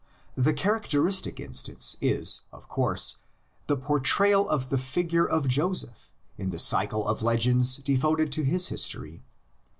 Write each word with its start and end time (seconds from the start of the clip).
The 0.35 0.51
characteristic 0.51 1.39
instance 1.39 1.95
is, 2.01 2.41
of 2.51 2.67
course, 2.67 3.17
the 3.67 3.77
portrayal 3.77 4.49
of 4.49 4.69
the 4.71 4.77
figure 4.79 5.25
of 5.27 5.47
Joseph 5.47 6.11
in 6.39 6.49
the 6.49 6.57
cycle 6.57 7.07
of 7.07 7.21
legends 7.21 7.77
devoted 7.77 8.31
to 8.31 8.41
his 8.43 8.69
history. 8.69 9.21